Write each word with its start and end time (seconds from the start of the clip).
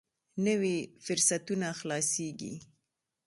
نوي 0.45 0.77
فرصتونه 1.05 1.67
خلاصېږي. 1.79 2.53